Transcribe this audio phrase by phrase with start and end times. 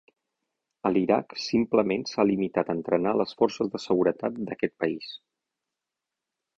[0.89, 5.17] A l'Iraq, simplement s'ha limitat a entrenar a les forces de seguretat d'aquest país.